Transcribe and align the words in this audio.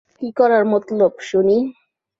কী 0.17 0.29
করার 0.31 0.63
মতলব 0.65 1.13
শুনি? 1.21 1.57